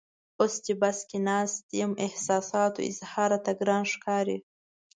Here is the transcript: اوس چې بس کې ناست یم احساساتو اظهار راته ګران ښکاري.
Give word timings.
اوس 0.39 0.53
چې 0.65 0.73
بس 0.81 0.97
کې 1.09 1.19
ناست 1.27 1.65
یم 1.79 1.91
احساساتو 2.05 2.79
اظهار 2.89 3.29
راته 3.33 3.51
ګران 3.59 3.83
ښکاري. 3.93 4.37